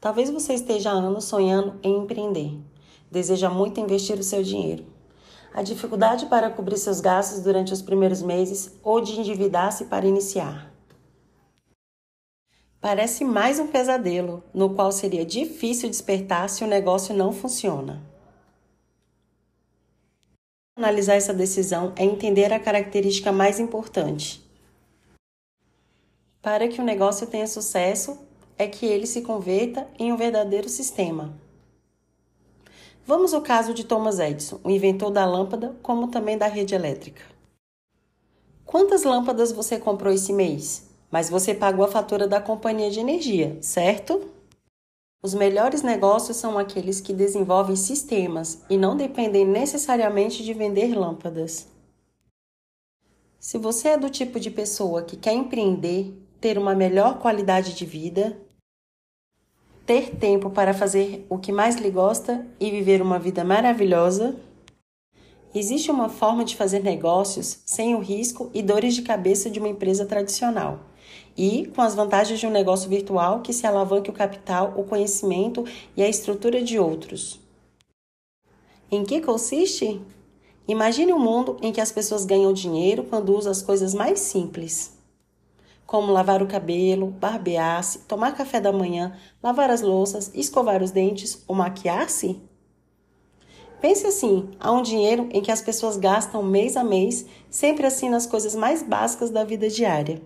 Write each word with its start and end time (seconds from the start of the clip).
Talvez 0.00 0.30
você 0.30 0.54
esteja 0.54 0.90
há 0.90 0.94
anos 0.94 1.24
sonhando 1.24 1.78
em 1.82 1.98
empreender. 1.98 2.58
Deseja 3.10 3.50
muito 3.50 3.80
investir 3.80 4.18
o 4.18 4.22
seu 4.22 4.42
dinheiro. 4.42 4.86
A 5.52 5.62
dificuldade 5.62 6.26
para 6.26 6.48
cobrir 6.48 6.78
seus 6.78 7.00
gastos 7.00 7.40
durante 7.42 7.72
os 7.72 7.82
primeiros 7.82 8.22
meses 8.22 8.72
ou 8.82 9.00
de 9.02 9.20
endividar-se 9.20 9.84
para 9.86 10.06
iniciar. 10.06 10.72
Parece 12.80 13.26
mais 13.26 13.58
um 13.58 13.66
pesadelo, 13.66 14.42
no 14.54 14.74
qual 14.74 14.90
seria 14.90 15.26
difícil 15.26 15.90
despertar 15.90 16.48
se 16.48 16.64
o 16.64 16.66
negócio 16.66 17.14
não 17.14 17.30
funciona. 17.30 18.00
Analisar 20.78 21.16
essa 21.16 21.34
decisão 21.34 21.92
é 21.94 22.04
entender 22.04 22.54
a 22.54 22.58
característica 22.58 23.30
mais 23.30 23.60
importante. 23.60 24.42
Para 26.40 26.68
que 26.68 26.80
o 26.80 26.84
negócio 26.84 27.26
tenha 27.26 27.46
sucesso, 27.46 28.29
é 28.60 28.68
que 28.68 28.84
ele 28.84 29.06
se 29.06 29.22
converta 29.22 29.88
em 29.98 30.12
um 30.12 30.18
verdadeiro 30.18 30.68
sistema. 30.68 31.32
Vamos 33.06 33.32
ao 33.32 33.40
caso 33.40 33.72
de 33.72 33.84
Thomas 33.84 34.18
Edison, 34.18 34.60
o 34.62 34.68
inventor 34.68 35.10
da 35.10 35.24
lâmpada, 35.24 35.74
como 35.82 36.08
também 36.08 36.36
da 36.36 36.46
rede 36.46 36.74
elétrica. 36.74 37.22
Quantas 38.66 39.02
lâmpadas 39.02 39.50
você 39.50 39.78
comprou 39.78 40.12
esse 40.12 40.30
mês? 40.34 40.90
Mas 41.10 41.30
você 41.30 41.54
pagou 41.54 41.86
a 41.86 41.90
fatura 41.90 42.28
da 42.28 42.38
companhia 42.38 42.90
de 42.90 43.00
energia, 43.00 43.56
certo? 43.62 44.28
Os 45.22 45.32
melhores 45.32 45.80
negócios 45.80 46.36
são 46.36 46.58
aqueles 46.58 47.00
que 47.00 47.14
desenvolvem 47.14 47.76
sistemas 47.76 48.62
e 48.68 48.76
não 48.76 48.94
dependem 48.94 49.46
necessariamente 49.46 50.44
de 50.44 50.52
vender 50.52 50.94
lâmpadas. 50.94 51.66
Se 53.38 53.56
você 53.56 53.88
é 53.88 53.96
do 53.96 54.10
tipo 54.10 54.38
de 54.38 54.50
pessoa 54.50 55.02
que 55.02 55.16
quer 55.16 55.32
empreender, 55.32 56.12
ter 56.38 56.58
uma 56.58 56.74
melhor 56.74 57.18
qualidade 57.20 57.74
de 57.74 57.86
vida, 57.86 58.38
ter 59.86 60.16
tempo 60.16 60.50
para 60.50 60.72
fazer 60.72 61.26
o 61.28 61.38
que 61.38 61.52
mais 61.52 61.76
lhe 61.76 61.90
gosta 61.90 62.46
e 62.58 62.70
viver 62.70 63.02
uma 63.02 63.18
vida 63.18 63.44
maravilhosa. 63.44 64.36
Existe 65.54 65.90
uma 65.90 66.08
forma 66.08 66.44
de 66.44 66.56
fazer 66.56 66.82
negócios 66.82 67.58
sem 67.66 67.94
o 67.94 67.98
risco 67.98 68.50
e 68.54 68.62
dores 68.62 68.94
de 68.94 69.02
cabeça 69.02 69.50
de 69.50 69.58
uma 69.58 69.68
empresa 69.68 70.06
tradicional 70.06 70.78
e 71.36 71.66
com 71.74 71.82
as 71.82 71.94
vantagens 71.94 72.38
de 72.38 72.46
um 72.46 72.50
negócio 72.50 72.88
virtual 72.88 73.40
que 73.40 73.52
se 73.52 73.66
alavanque 73.66 74.10
o 74.10 74.12
capital, 74.12 74.74
o 74.76 74.84
conhecimento 74.84 75.64
e 75.96 76.02
a 76.02 76.08
estrutura 76.08 76.62
de 76.62 76.78
outros. 76.78 77.40
Em 78.90 79.04
que 79.04 79.20
consiste? 79.20 80.00
Imagine 80.68 81.12
um 81.12 81.18
mundo 81.18 81.56
em 81.62 81.72
que 81.72 81.80
as 81.80 81.90
pessoas 81.90 82.24
ganham 82.24 82.52
dinheiro 82.52 83.04
quando 83.04 83.36
usam 83.36 83.50
as 83.50 83.62
coisas 83.62 83.92
mais 83.92 84.20
simples 84.20 84.99
como 85.90 86.12
lavar 86.12 86.40
o 86.40 86.46
cabelo, 86.46 87.08
barbear-se, 87.08 87.98
tomar 88.06 88.36
café 88.36 88.60
da 88.60 88.72
manhã, 88.72 89.12
lavar 89.42 89.72
as 89.72 89.80
louças, 89.80 90.30
escovar 90.32 90.84
os 90.84 90.92
dentes 90.92 91.42
ou 91.48 91.56
maquiar-se? 91.56 92.40
Pense 93.80 94.06
assim: 94.06 94.50
há 94.60 94.70
um 94.70 94.82
dinheiro 94.82 95.28
em 95.32 95.42
que 95.42 95.50
as 95.50 95.60
pessoas 95.60 95.96
gastam 95.96 96.44
mês 96.44 96.76
a 96.76 96.84
mês, 96.84 97.26
sempre 97.50 97.88
assim 97.88 98.08
nas 98.08 98.24
coisas 98.24 98.54
mais 98.54 98.84
básicas 98.84 99.30
da 99.30 99.42
vida 99.42 99.68
diária. 99.68 100.22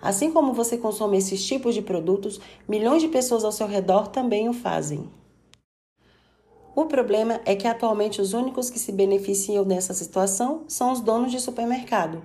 Assim 0.00 0.30
como 0.30 0.52
você 0.52 0.78
consome 0.78 1.18
esses 1.18 1.44
tipos 1.44 1.74
de 1.74 1.82
produtos, 1.82 2.40
milhões 2.68 3.02
de 3.02 3.08
pessoas 3.08 3.42
ao 3.44 3.50
seu 3.50 3.66
redor 3.66 4.06
também 4.06 4.48
o 4.48 4.52
fazem. 4.52 5.10
O 6.72 6.86
problema 6.86 7.40
é 7.44 7.56
que 7.56 7.66
atualmente 7.66 8.20
os 8.20 8.32
únicos 8.32 8.70
que 8.70 8.78
se 8.78 8.92
beneficiam 8.92 9.64
dessa 9.64 9.92
situação 9.92 10.62
são 10.68 10.92
os 10.92 11.00
donos 11.00 11.32
de 11.32 11.40
supermercado, 11.40 12.22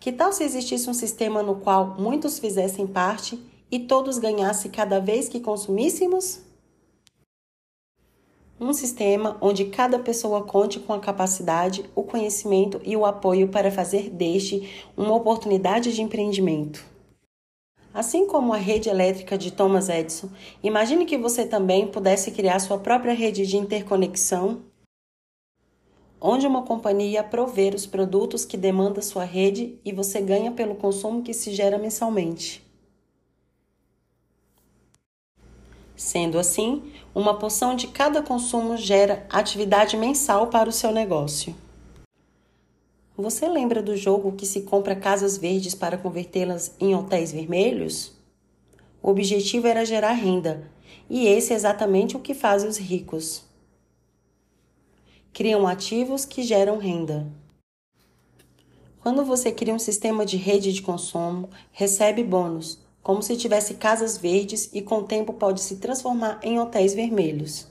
que 0.00 0.10
tal 0.10 0.32
se 0.32 0.42
existisse 0.42 0.88
um 0.88 0.94
sistema 0.94 1.42
no 1.42 1.56
qual 1.56 1.94
muitos 1.98 2.38
fizessem 2.38 2.86
parte 2.86 3.38
e 3.70 3.78
todos 3.78 4.18
ganhassem 4.18 4.70
cada 4.70 4.98
vez 4.98 5.28
que 5.28 5.38
consumíssemos? 5.38 6.40
Um 8.58 8.72
sistema 8.72 9.36
onde 9.40 9.66
cada 9.66 9.98
pessoa 9.98 10.42
conte 10.42 10.80
com 10.80 10.94
a 10.94 11.00
capacidade, 11.00 11.84
o 11.94 12.02
conhecimento 12.02 12.80
e 12.82 12.96
o 12.96 13.04
apoio 13.04 13.48
para 13.48 13.70
fazer 13.70 14.08
deste 14.08 14.86
uma 14.96 15.14
oportunidade 15.14 15.92
de 15.92 16.02
empreendimento. 16.02 16.84
Assim 17.92 18.26
como 18.26 18.52
a 18.52 18.56
rede 18.56 18.88
elétrica 18.88 19.36
de 19.36 19.50
Thomas 19.50 19.88
Edison, 19.88 20.30
imagine 20.62 21.04
que 21.04 21.18
você 21.18 21.44
também 21.44 21.88
pudesse 21.88 22.30
criar 22.30 22.58
sua 22.60 22.78
própria 22.78 23.12
rede 23.12 23.46
de 23.46 23.56
interconexão 23.56 24.62
onde 26.20 26.46
uma 26.46 26.62
companhia 26.62 27.24
prover 27.24 27.74
os 27.74 27.86
produtos 27.86 28.44
que 28.44 28.56
demanda 28.56 29.00
sua 29.00 29.24
rede 29.24 29.78
e 29.84 29.92
você 29.92 30.20
ganha 30.20 30.52
pelo 30.52 30.74
consumo 30.74 31.22
que 31.22 31.32
se 31.32 31.54
gera 31.54 31.78
mensalmente. 31.78 32.62
Sendo 35.96 36.38
assim, 36.38 36.92
uma 37.14 37.38
porção 37.38 37.74
de 37.74 37.86
cada 37.86 38.22
consumo 38.22 38.76
gera 38.76 39.26
atividade 39.30 39.96
mensal 39.96 40.48
para 40.48 40.68
o 40.68 40.72
seu 40.72 40.92
negócio. 40.92 41.54
Você 43.16 43.48
lembra 43.48 43.82
do 43.82 43.96
jogo 43.96 44.32
que 44.32 44.46
se 44.46 44.62
compra 44.62 44.96
casas 44.96 45.36
verdes 45.36 45.74
para 45.74 45.98
convertê-las 45.98 46.74
em 46.80 46.94
hotéis 46.94 47.32
vermelhos? 47.32 48.12
O 49.02 49.10
objetivo 49.10 49.66
era 49.66 49.84
gerar 49.84 50.12
renda, 50.12 50.70
e 51.08 51.26
esse 51.26 51.52
é 51.52 51.56
exatamente 51.56 52.16
o 52.16 52.20
que 52.20 52.32
fazem 52.32 52.68
os 52.68 52.78
ricos 52.78 53.49
criam 55.32 55.66
ativos 55.66 56.24
que 56.24 56.42
geram 56.42 56.78
renda. 56.78 57.26
Quando 59.00 59.24
você 59.24 59.50
cria 59.50 59.74
um 59.74 59.78
sistema 59.78 60.26
de 60.26 60.36
rede 60.36 60.72
de 60.72 60.82
consumo, 60.82 61.48
recebe 61.72 62.22
bônus, 62.22 62.78
como 63.02 63.22
se 63.22 63.36
tivesse 63.36 63.74
casas 63.74 64.18
verdes 64.18 64.68
e 64.74 64.82
com 64.82 64.98
o 64.98 65.04
tempo 65.04 65.32
pode 65.32 65.60
se 65.60 65.76
transformar 65.76 66.38
em 66.42 66.60
hotéis 66.60 66.92
vermelhos. 66.92 67.66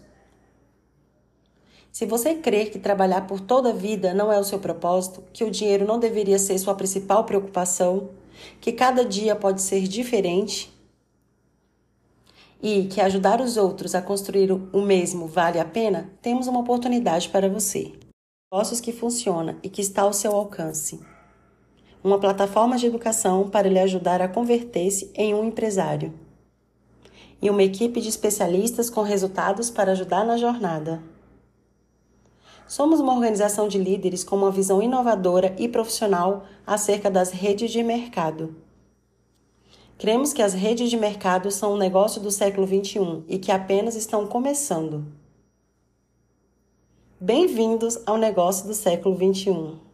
Se 1.92 2.06
você 2.06 2.36
crer 2.36 2.72
que 2.72 2.80
trabalhar 2.80 3.28
por 3.28 3.40
toda 3.40 3.70
a 3.70 3.74
vida 3.74 4.14
não 4.14 4.31
é 4.31 4.40
o 4.40 4.44
seu 4.44 4.59
propósito, 4.59 5.24
que 5.34 5.44
o 5.44 5.52
dinheiro 5.52 5.86
não 5.86 6.00
deveria 6.00 6.40
ser 6.40 6.58
sua 6.58 6.74
principal 6.74 7.26
preocupação, 7.26 8.09
que 8.62 8.72
cada 8.72 9.03
dia 9.03 9.36
pode 9.36 9.62
ser 9.62 9.88
diferente, 9.88 10.72
e 12.62 12.86
que 12.86 13.00
ajudar 13.00 13.40
os 13.40 13.56
outros 13.58 13.96
a 13.96 14.02
construir 14.02 14.52
o 14.52 14.81
mesmo 14.81 15.28
vale 15.28 15.59
a 15.59 15.66
pena, 15.66 16.09
temos 16.22 16.47
uma 16.47 16.59
oportunidade 16.59 17.30
para 17.30 17.50
você. 17.50 17.94
Negócios 18.52 18.81
que 18.81 18.92
funciona 18.92 19.58
e 19.64 19.70
que 19.70 19.81
está 19.81 20.02
ao 20.02 20.14
seu 20.14 20.36
alcance. 20.36 21.00
Uma 22.03 22.20
plataforma 22.20 22.78
de 22.78 22.88
educação 22.88 23.50
para 23.50 23.70
lhe 23.70 23.80
ajudar 23.80 24.22
a 24.22 24.28
converter-se 24.28 25.12
em 25.16 25.34
um 25.34 25.44
empresário. 25.44 26.14
E 27.42 27.50
uma 27.50 27.64
equipe 27.64 28.02
de 28.02 28.09
especialistas 28.09 28.90
com 28.90 29.02
resultados 29.02 29.70
para 29.70 29.94
ajudar 29.94 30.26
na 30.26 30.36
jornada. 30.36 31.02
Somos 32.68 33.00
uma 33.00 33.14
organização 33.14 33.68
de 33.68 33.78
líderes 33.78 34.24
com 34.24 34.36
uma 34.36 34.52
visão 34.52 34.81
inovadora 34.81 35.56
e 35.58 35.68
profissional 35.68 36.46
acerca 36.68 37.09
das 37.09 37.31
redes 37.31 37.72
de 37.72 37.81
mercado 37.81 38.56
Cremos 39.99 40.31
que 40.31 40.41
as 40.41 40.53
redes 40.53 40.89
de 40.89 40.95
mercado 40.95 41.51
são 41.51 41.73
um 41.73 41.77
negócio 41.77 42.21
do 42.21 42.31
século 42.31 42.65
XXI 42.65 43.21
e 43.27 43.37
que 43.37 43.51
apenas 43.51 43.95
estão 43.95 44.25
começando. 44.25 45.05
Bem-vindos 47.19 47.99
ao 48.05 48.15
negócio 48.15 48.65
do 48.65 48.73
século 48.73 49.13
XXI. 49.17 49.88